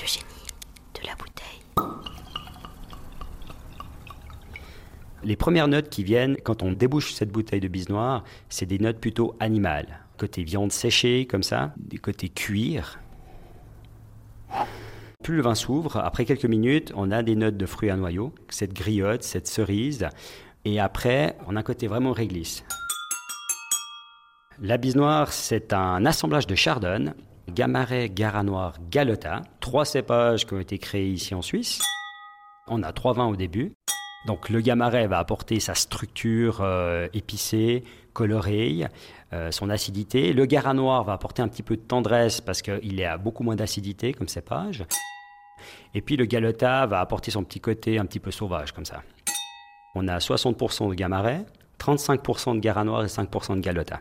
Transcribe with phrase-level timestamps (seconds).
[0.00, 0.24] Le génie
[0.94, 1.62] de la bouteille.
[5.24, 8.78] Les premières notes qui viennent quand on débouche cette bouteille de bise noire, c'est des
[8.78, 10.00] notes plutôt animales.
[10.18, 13.00] Côté viande séchée, comme ça, des côtés cuir.
[15.22, 18.34] Plus le vin s'ouvre, après quelques minutes, on a des notes de fruits à noyaux,
[18.48, 20.06] cette griotte, cette cerise.
[20.64, 22.64] Et après, on a un côté vraiment réglisse.
[24.60, 27.12] La bise noire, c'est un assemblage de chardonnay,
[27.48, 31.80] Gamaret, Garanoir, Galota, trois cépages qui ont été créés ici en Suisse.
[32.66, 33.72] On a trois vins au début.
[34.26, 38.86] Donc le Gamaret va apporter sa structure euh, épicée, colorée,
[39.32, 40.32] euh, son acidité.
[40.32, 44.12] Le Garanoir va apporter un petit peu de tendresse parce qu'il a beaucoup moins d'acidité
[44.12, 44.84] comme cépage.
[45.94, 49.02] Et puis le Galota va apporter son petit côté un petit peu sauvage comme ça.
[49.94, 51.46] On a 60% de Gamaret,
[51.78, 54.00] 35% de Garanoir et 5% de Galota.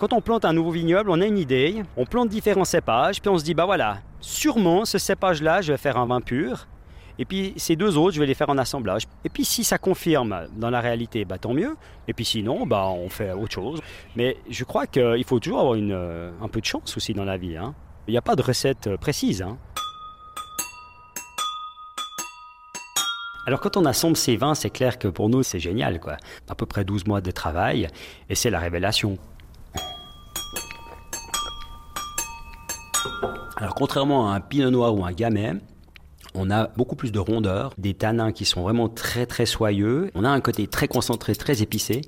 [0.00, 3.28] Quand on plante un nouveau vignoble, on a une idée, on plante différents cépages, puis
[3.28, 6.68] on se dit, bah voilà, sûrement ce cépage-là, je vais faire un vin pur,
[7.18, 9.02] et puis ces deux autres, je vais les faire en assemblage.
[9.26, 11.76] Et puis si ça confirme dans la réalité, bah, tant mieux.
[12.08, 13.82] Et puis sinon, bah, on fait autre chose.
[14.16, 17.36] Mais je crois qu'il faut toujours avoir euh, un peu de chance aussi dans la
[17.36, 17.58] vie.
[17.58, 17.74] Hein.
[18.08, 19.42] Il n'y a pas de recette euh, précise.
[19.42, 19.58] Hein.
[23.46, 26.00] Alors quand on assemble ces vins, c'est clair que pour nous, c'est génial.
[26.00, 26.16] Quoi.
[26.48, 27.88] À peu près 12 mois de travail,
[28.30, 29.18] et c'est la révélation.
[33.56, 35.54] Alors contrairement à un pinot noir ou un gamay,
[36.34, 40.10] on a beaucoup plus de rondeur, des tanins qui sont vraiment très très soyeux.
[40.14, 42.02] On a un côté très concentré, très épicé,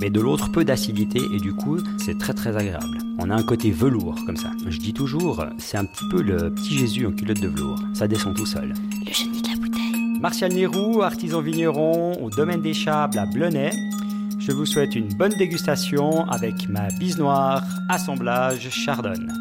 [0.00, 2.98] mais de l'autre peu d'acidité et du coup c'est très très agréable.
[3.18, 4.50] On a un côté velours comme ça.
[4.66, 7.78] Je dis toujours, c'est un petit peu le petit Jésus en culotte de velours.
[7.94, 8.74] Ça descend tout seul.
[9.06, 10.20] Le génie de la bouteille.
[10.20, 13.70] Martial Nérou, artisan vigneron au domaine des Chables à Blonay.
[14.38, 19.32] Je vous souhaite une bonne dégustation avec ma bise noire assemblage chardonnay.